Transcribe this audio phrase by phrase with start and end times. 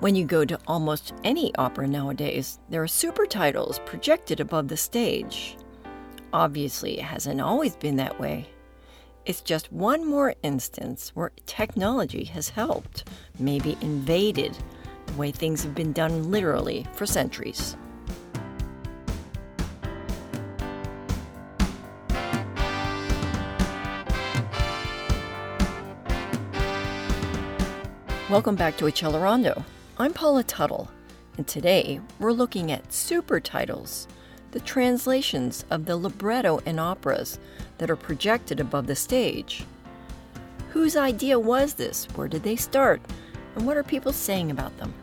[0.00, 4.76] When you go to almost any opera nowadays, there are super titles projected above the
[4.76, 5.56] stage.
[6.32, 8.48] Obviously, it hasn't always been that way.
[9.26, 13.08] It's just one more instance where technology has helped,
[13.40, 14.56] maybe invaded,
[15.06, 17.76] the way things have been done literally for centuries.
[28.30, 29.64] Welcome back to Accelerando.
[30.00, 30.88] I'm Paula Tuttle,
[31.36, 34.06] and today we're looking at super titles,
[34.52, 37.40] the translations of the libretto in operas
[37.78, 39.64] that are projected above the stage.
[40.70, 42.04] Whose idea was this?
[42.14, 43.00] Where did they start?
[43.56, 44.94] And what are people saying about them?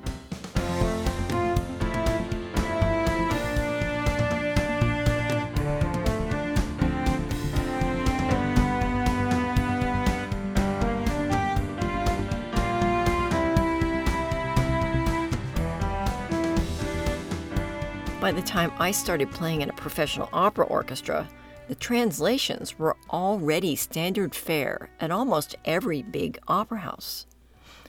[18.26, 21.30] By the time I started playing in a professional opera orchestra,
[21.68, 27.28] the translations were already standard fare at almost every big opera house.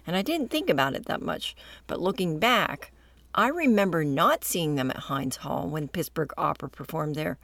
[0.06, 1.56] And I didn't think about it that much,
[1.86, 2.92] but looking back,
[3.34, 7.38] I remember not seeing them at Heinz Hall when Pittsburgh Opera performed there,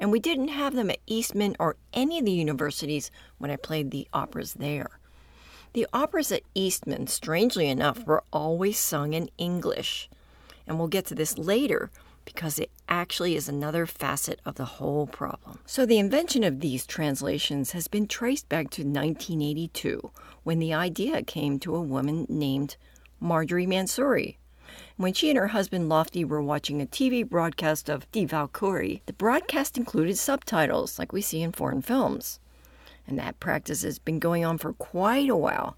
[0.00, 3.92] and we didn't have them at Eastman or any of the universities when I played
[3.92, 4.98] the operas there.
[5.72, 10.10] The operas at Eastman, strangely enough, were always sung in English.
[10.66, 11.90] And we'll get to this later
[12.24, 15.58] because it actually is another facet of the whole problem.
[15.66, 20.10] So, the invention of these translations has been traced back to 1982
[20.42, 22.76] when the idea came to a woman named
[23.20, 24.36] Marjorie Mansouri.
[24.96, 29.12] When she and her husband Lotfi were watching a TV broadcast of Die Walküre, the
[29.12, 32.40] broadcast included subtitles like we see in foreign films.
[33.06, 35.76] And that practice has been going on for quite a while.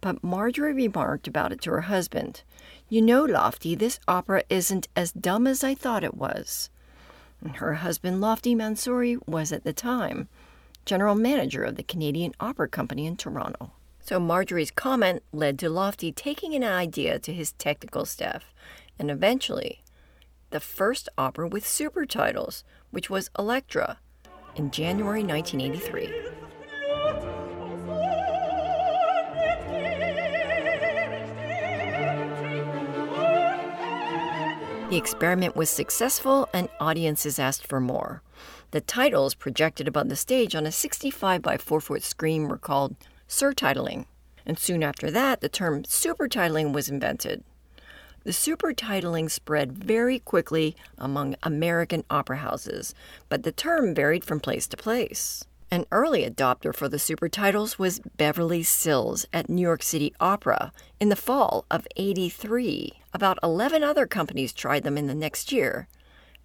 [0.00, 2.42] But Marjorie remarked about it to her husband.
[2.88, 6.70] You know, Lotfi, this opera isn't as dumb as I thought it was.
[7.56, 10.28] Her husband, Lotfi Mansouri, was at the time
[10.84, 13.72] general manager of the Canadian Opera Company in Toronto.
[14.00, 18.54] So Marjorie's comment led to Lotfi taking an idea to his technical staff,
[18.98, 19.82] and eventually,
[20.50, 22.62] the first opera with super titles,
[22.92, 23.98] which was Elektra,
[24.54, 26.45] in January 1983.
[34.88, 38.22] The experiment was successful and audiences asked for more.
[38.70, 42.94] The titles projected above the stage on a 65 by 4 foot screen were called
[43.28, 44.06] surtitling,
[44.46, 47.42] and soon after that, the term supertitling was invented.
[48.22, 52.94] The supertitling spread very quickly among American opera houses,
[53.28, 55.44] but the term varied from place to place.
[55.68, 60.72] An early adopter for the super titles was Beverly Sills at New York City Opera
[61.00, 62.92] in the fall of 83.
[63.12, 65.88] About 11 other companies tried them in the next year.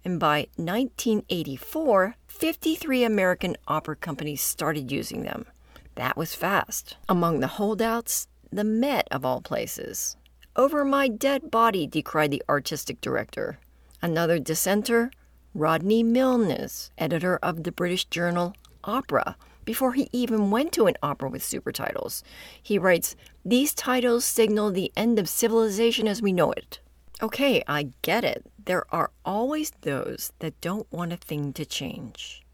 [0.04, 5.46] And by 1984, 53 American opera companies started using them.
[5.94, 6.96] That was fast.
[7.08, 10.16] Among the holdouts, the Met of all places.
[10.56, 13.60] Over my dead body, decried the artistic director.
[14.02, 15.12] Another dissenter,
[15.54, 21.28] Rodney Milnes, editor of the British journal opera before he even went to an opera
[21.28, 22.22] with super titles.
[22.62, 26.80] He writes, These titles signal the end of civilization as we know it.
[27.22, 28.44] Okay, I get it.
[28.64, 32.44] There are always those that don't want a thing to change.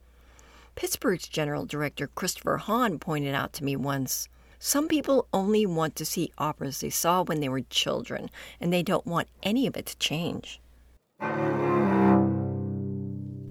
[0.74, 4.28] Pittsburgh's general director Christopher Hahn pointed out to me once
[4.60, 8.28] some people only want to see operas they saw when they were children,
[8.60, 10.60] and they don't want any of it to change.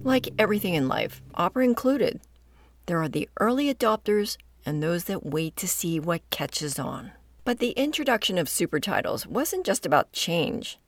[0.04, 2.20] Like everything in life, opera included,
[2.88, 7.12] there are the early adopters and those that wait to see what catches on.
[7.44, 10.78] But the introduction of super titles wasn't just about change,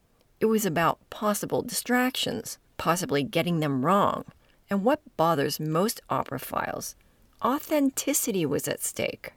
[0.41, 4.25] it was about possible distractions, possibly getting them wrong.
[4.71, 6.95] And what bothers most operophiles,
[7.45, 9.35] authenticity was at stake.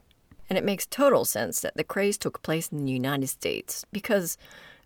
[0.49, 4.37] And it makes total sense that the craze took place in the United States because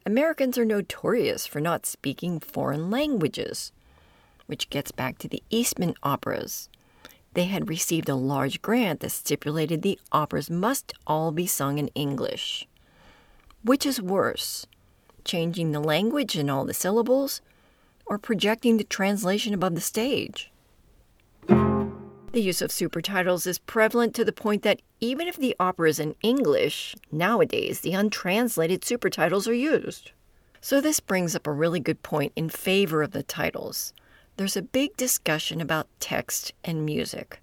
[0.04, 3.72] Americans are notorious for not speaking foreign languages,
[4.48, 6.70] which gets back to the Eastman operas
[7.34, 11.90] they had received a large grant that stipulated the operas must all be sung in
[11.90, 12.68] English.
[13.64, 14.66] Which is worse,
[15.24, 17.42] changing the language and all the syllables,
[18.06, 20.52] or projecting the translation above the stage?
[21.48, 26.00] The use of supertitles is prevalent to the point that even if the opera is
[26.00, 30.12] in English, nowadays the untranslated supertitles are used.
[30.60, 33.94] So, this brings up a really good point in favor of the titles
[34.38, 37.42] there's a big discussion about text and music.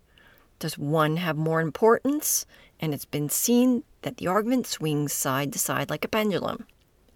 [0.60, 2.46] Does one have more importance?
[2.78, 6.66] And it's been seen that the argument swings side to side like a pendulum.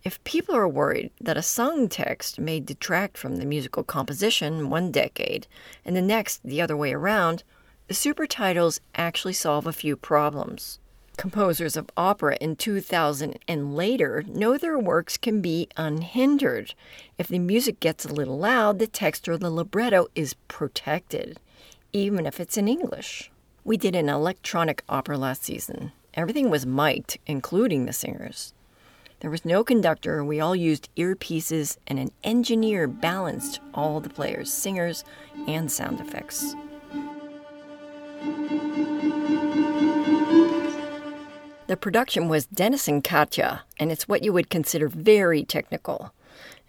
[0.03, 4.91] If people are worried that a sung text may detract from the musical composition one
[4.91, 5.47] decade
[5.85, 7.45] and the next the other way around,
[7.87, 10.81] the supertitles actually solve a few problems.
[11.19, 16.75] Composers of opera in 2000 and later know their works can be unhindered.
[17.19, 21.41] If the music gets a little loud, the text or the libretto is protected,
[21.93, 23.33] even if it's in English.
[23.65, 25.91] We did an electronic opera last season.
[26.15, 28.55] Everything was mic'd, including the singers.
[29.19, 34.53] There was no conductor, we all used earpieces, and an engineer balanced all the players,
[34.53, 35.03] singers,
[35.49, 36.55] and sound effects.
[41.69, 46.15] The production was Denis and Katya, and it's what you would consider very technical.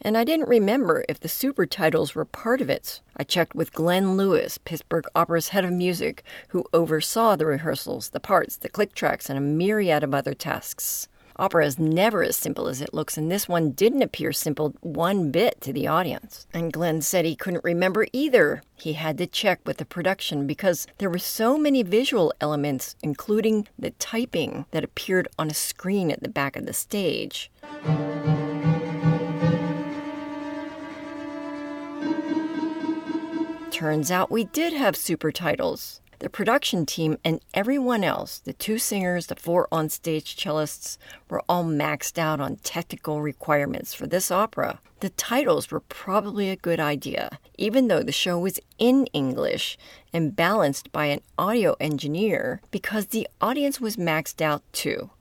[0.01, 3.00] And I didn't remember if the supertitles were part of it.
[3.16, 8.19] I checked with Glenn Lewis, Pittsburgh Opera's head of music, who oversaw the rehearsals, the
[8.19, 11.07] parts, the click tracks, and a myriad of other tasks.
[11.39, 15.31] Opera is never as simple as it looks, and this one didn't appear simple one
[15.31, 16.45] bit to the audience.
[16.53, 18.62] And Glenn said he couldn't remember either.
[18.75, 23.69] He had to check with the production because there were so many visual elements, including
[23.80, 27.50] the typing that appeared on a screen at the back of the stage.
[33.71, 36.01] Turns out we did have super titles.
[36.19, 40.98] The production team and everyone else, the two singers, the four onstage cellists,
[41.30, 44.81] were all maxed out on technical requirements for this opera.
[45.00, 49.77] The titles were probably a good idea, even though the show was in English
[50.12, 55.12] and balanced by an audio engineer, because the audience was maxed out too.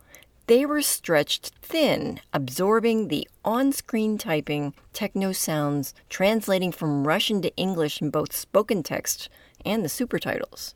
[0.48, 7.54] They were stretched thin, absorbing the on screen typing, techno sounds, translating from Russian to
[7.54, 9.28] English in both spoken text
[9.64, 10.74] and the supertitles.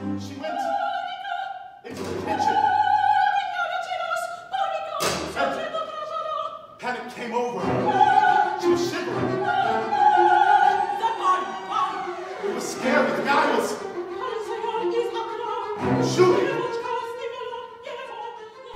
[0.00, 0.54] She went
[1.84, 2.56] into the kitchen.
[6.78, 7.60] Panic came over.
[8.62, 9.44] She was shivering.
[12.44, 13.10] It was scary.
[13.14, 13.76] The guy was
[16.14, 16.62] shooting.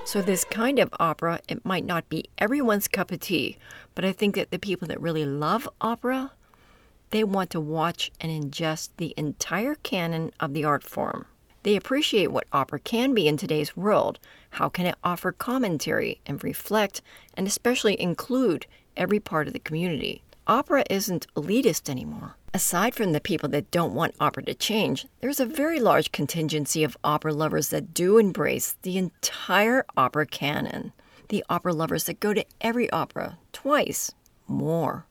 [0.04, 3.56] So, this kind of opera, it might not be everyone's cup of tea,
[3.94, 6.32] but I think that the people that really love opera
[7.10, 11.26] they want to watch and ingest the entire canon of the art form.
[11.64, 14.18] They appreciate what opera can be in today's world.
[14.50, 17.00] How can it offer commentary and reflect
[17.36, 18.66] and especially include
[18.96, 20.22] every part of the community?
[20.46, 22.36] Opera isn't elitist anymore.
[22.52, 26.84] Aside from the people that don't want opera to change, there's a very large contingency
[26.84, 30.92] of opera lovers that do embrace the entire opera canon.
[31.30, 34.12] The opera lovers that go to every opera twice,
[34.46, 35.06] more.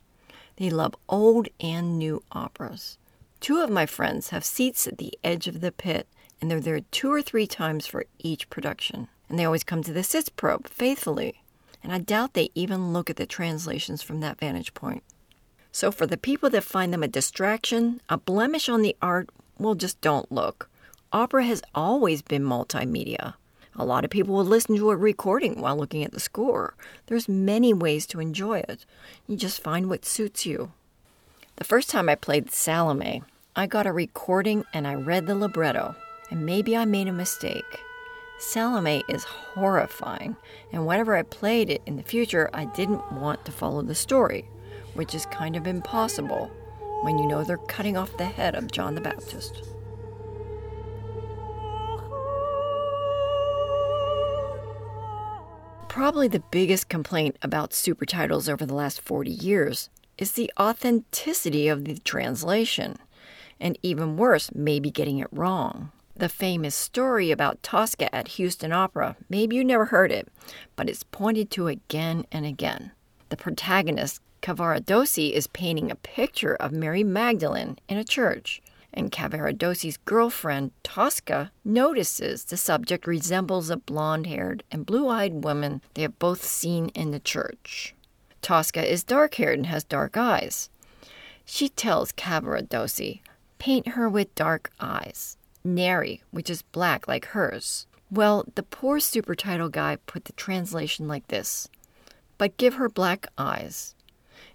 [0.57, 2.97] They love old and new operas.
[3.39, 6.07] Two of my friends have seats at the edge of the pit,
[6.39, 9.07] and they're there two or three times for each production.
[9.27, 11.41] And they always come to the Sitzprobe faithfully.
[11.81, 15.03] And I doubt they even look at the translations from that vantage point.
[15.71, 19.75] So, for the people that find them a distraction, a blemish on the art, well,
[19.75, 20.69] just don't look.
[21.11, 23.33] Opera has always been multimedia.
[23.75, 26.75] A lot of people will listen to a recording while looking at the score.
[27.07, 28.85] There's many ways to enjoy it.
[29.27, 30.71] You just find what suits you.
[31.55, 33.23] The first time I played Salome,
[33.55, 35.95] I got a recording and I read the libretto,
[36.29, 37.79] and maybe I made a mistake.
[38.37, 40.35] Salome is horrifying,
[40.71, 44.45] and whenever I played it in the future, I didn't want to follow the story,
[44.93, 46.51] which is kind of impossible
[47.01, 49.72] when you know they're cutting off the head of John the Baptist.
[55.93, 61.67] Probably the biggest complaint about super titles over the last 40 years is the authenticity
[61.67, 62.97] of the translation,
[63.59, 65.91] and even worse, maybe getting it wrong.
[66.15, 70.29] The famous story about Tosca at Houston Opera, maybe you never heard it,
[70.75, 72.91] but it's pointed to again and again.
[73.29, 78.62] The protagonist, Cavaradossi, is painting a picture of Mary Magdalene in a church
[78.93, 85.81] and Cavaradossi's girlfriend, Tosca, notices the subject resembles a blonde haired and blue eyed woman
[85.93, 87.95] they have both seen in the church.
[88.41, 90.69] Tosca is dark haired and has dark eyes.
[91.45, 93.21] She tells Cavaradossi,
[93.57, 97.87] paint her with dark eyes, neri, which is black like hers.
[98.11, 101.67] Well, the poor super title guy put the translation like this
[102.37, 103.95] But give her black eyes.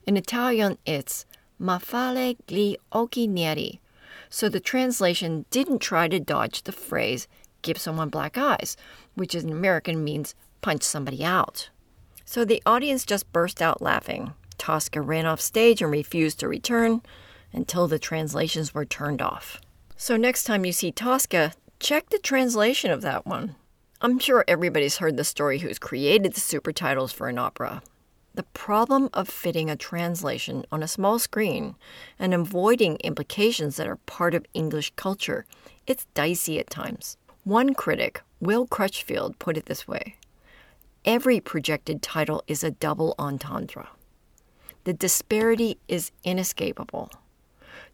[0.07, 1.27] In Italian, it's
[1.59, 3.81] Ma fale gli occhi neri,
[4.31, 7.29] so the translation didn't try to dodge the phrase,
[7.63, 8.77] give someone black eyes,
[9.15, 11.71] which in American means punch somebody out.
[12.25, 14.35] So the audience just burst out laughing.
[14.59, 17.01] Tosca ran off stage and refused to return
[17.53, 19.61] until the translations were turned off.
[19.97, 23.57] So next time you see Tosca, check the translation of that one.
[24.01, 27.83] I'm sure everybody's heard the story who's created the super titles for an opera.
[28.39, 31.75] The problem of fitting a translation on a small screen
[32.21, 35.45] and avoiding implications that are part of English culture,
[35.89, 37.17] it's dicey at times.
[37.43, 40.15] One critic, Will Crutchfield, put it this way
[41.05, 43.89] Every projected title is a double entendre.
[44.85, 47.11] The disparity is inescapable.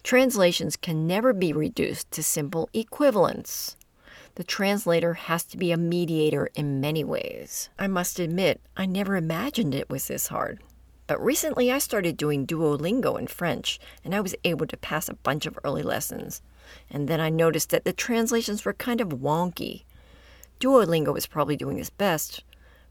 [0.03, 3.79] Translations can never be reduced to simple equivalence.
[4.37, 7.69] The translator has to be a mediator in many ways.
[7.79, 10.61] I must admit, I never imagined it was this hard.
[11.07, 15.15] But recently I started doing Duolingo in French, and I was able to pass a
[15.15, 16.43] bunch of early lessons.
[16.91, 19.85] And then I noticed that the translations were kind of wonky.
[20.59, 22.43] Duolingo is probably doing its best,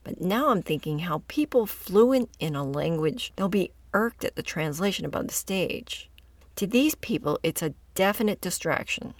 [0.04, 4.44] but now I'm thinking how people fluent in a language, they'll be irked at the
[4.44, 6.10] translation above the stage.
[6.58, 9.14] To these people, it's a definite distraction.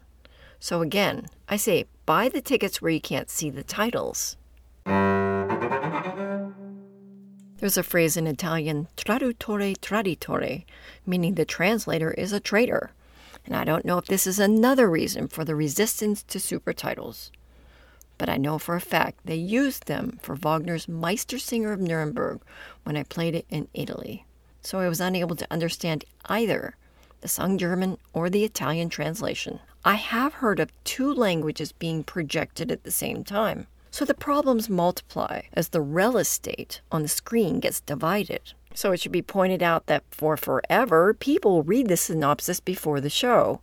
[0.60, 4.38] So again, I say buy the tickets where you can't see the titles.
[7.64, 10.66] There's a phrase in Italian, traduttore traditore,
[11.06, 12.92] meaning the translator is a traitor.
[13.46, 17.32] And I don't know if this is another reason for the resistance to super titles.
[18.18, 22.42] But I know for a fact they used them for Wagner's Meistersinger of Nuremberg
[22.84, 24.26] when I played it in Italy.
[24.62, 26.76] So I was unable to understand either
[27.24, 29.60] the sung German or the Italian translation.
[29.84, 33.66] I have heard of two languages being projected at the same time.
[33.90, 38.54] So the problems multiply as the rel estate on the screen gets divided.
[38.74, 43.10] So it should be pointed out that for forever, people read the synopsis before the
[43.10, 43.62] show,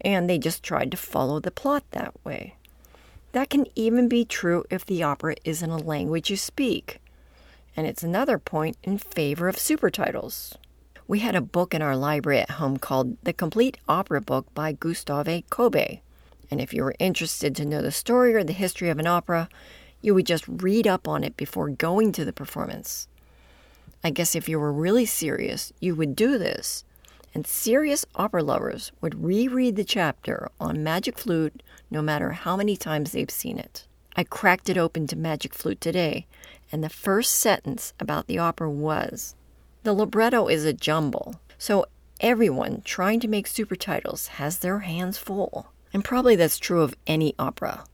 [0.00, 2.54] and they just tried to follow the plot that way.
[3.32, 7.00] That can even be true if the opera is in a language you speak.
[7.76, 10.58] And it's another point in favor of super titles.
[11.10, 14.70] We had a book in our library at home called The Complete Opera Book by
[14.70, 16.02] Gustav Kobbé.
[16.52, 19.48] And if you were interested to know the story or the history of an opera,
[20.00, 23.08] you would just read up on it before going to the performance.
[24.04, 26.84] I guess if you were really serious, you would do this.
[27.34, 32.76] And serious opera lovers would reread the chapter on Magic Flute no matter how many
[32.76, 33.84] times they've seen it.
[34.14, 36.28] I cracked it open to Magic Flute today,
[36.70, 39.34] and the first sentence about the opera was
[39.82, 41.86] the libretto is a jumble, so
[42.20, 45.72] everyone trying to make super titles has their hands full.
[45.92, 47.84] And probably that's true of any opera.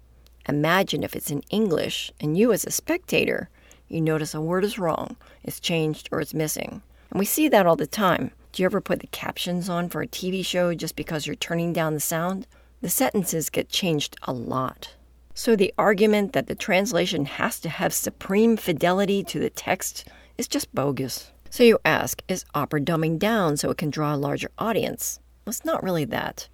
[0.49, 3.49] Imagine if it's in English and you, as a spectator,
[3.89, 6.83] you notice a word is wrong, it's changed, or it's missing.
[7.11, 8.33] And we see that all the time.
[8.53, 11.73] Do you ever put the captions on for a TV show just because you're turning
[11.73, 12.47] down the sound?
[12.81, 14.95] The sentences get changed a lot.
[15.35, 20.49] So the argument that the translation has to have supreme fidelity to the text is
[20.49, 21.31] just bogus.
[21.57, 25.21] So you ask, is opera dumbing down so it can draw a larger audience?
[25.47, 26.49] Well, it's not really that.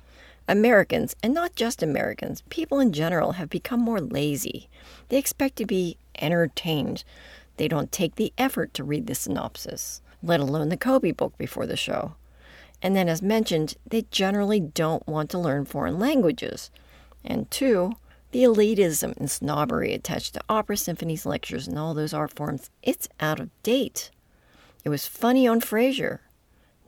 [0.47, 4.69] Americans, and not just Americans, people in general have become more lazy.
[5.09, 7.03] They expect to be entertained.
[7.57, 11.67] They don't take the effort to read the synopsis, let alone the Kobbé book before
[11.67, 12.15] the show.
[12.81, 16.71] And then, as mentioned, they generally don't want to learn foreign languages.
[17.25, 17.95] And two,
[18.31, 23.09] the elitism and snobbery attached to opera, symphonies, lectures, and all those art forms, it's
[23.19, 24.13] out of date.
[24.85, 26.19] It was funny on Frasier.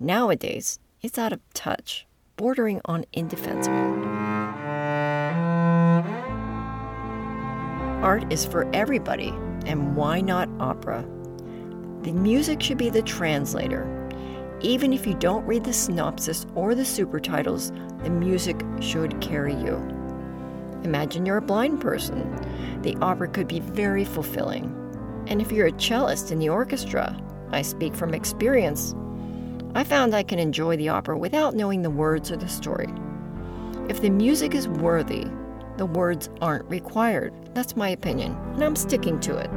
[0.01, 3.77] Nowadays, it's out of touch, bordering on indefensible.
[8.03, 9.29] Art is for everybody,
[9.65, 11.07] and why not opera?
[12.03, 13.89] The music should be the translator.
[14.61, 17.71] Even if you don't read the synopsis or the super titles,
[18.03, 19.77] the music should carry you.
[20.83, 22.35] Imagine you're a blind person.
[22.83, 24.81] The opera could be very fulfilling.
[25.29, 27.17] And if you're a cellist in the orchestra,
[27.51, 28.95] I speak from experience.
[29.75, 32.89] I found I can enjoy the opera without knowing the words or the story.
[33.89, 35.27] If the music is worthy,
[35.77, 37.35] the words aren't required.
[37.55, 39.51] That's my opinion, and I'm sticking to it.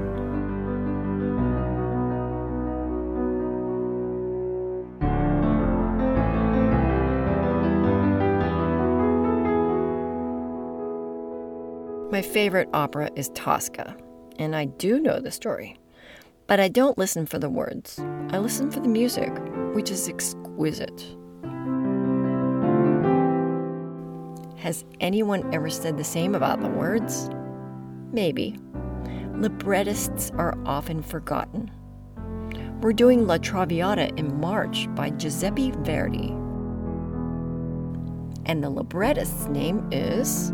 [12.10, 13.96] My favorite opera is Tosca,
[14.40, 15.78] and I do know the story.
[16.48, 18.00] But I don't listen for the words.
[18.30, 19.32] I listen for the music,
[19.74, 21.06] which is exquisite.
[24.56, 27.30] Has anyone ever said the same about the words?
[28.14, 28.58] Maybe.
[29.36, 31.70] Librettists are often forgotten.
[32.82, 36.30] We're doing La Traviata in March by Giuseppe Verdi.
[38.46, 40.54] And the librettist's name is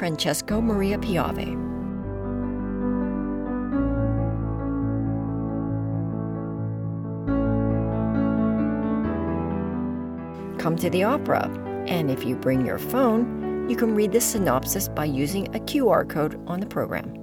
[0.00, 1.44] Francesco Maria Piave.
[10.58, 11.50] Come to the opera,
[11.86, 16.08] and if you bring your phone, you can read the synopsis by using a QR
[16.08, 17.19] code on the program.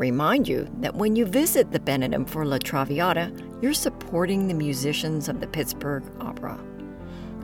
[0.00, 3.30] Remind you that when you visit the Benedum for La Traviata,
[3.60, 6.58] you're supporting the musicians of the Pittsburgh Opera.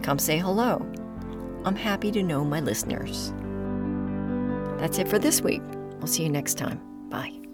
[0.02, 0.84] Come say hello.
[1.64, 3.34] I'm happy to know my listeners.
[4.80, 5.62] That's it for this week.
[5.98, 6.80] We'll see you next time.
[7.10, 7.45] Bye.